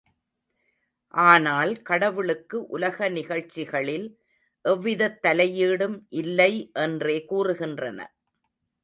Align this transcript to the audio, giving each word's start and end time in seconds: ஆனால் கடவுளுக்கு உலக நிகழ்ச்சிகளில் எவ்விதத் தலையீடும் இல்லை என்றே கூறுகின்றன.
ஆனால் 1.13 1.81
கடவுளுக்கு 1.81 2.57
உலக 2.67 3.09
நிகழ்ச்சிகளில் 3.09 4.07
எவ்விதத் 4.65 5.19
தலையீடும் 5.27 5.97
இல்லை 6.21 6.51
என்றே 6.79 7.17
கூறுகின்றன. 7.29 7.99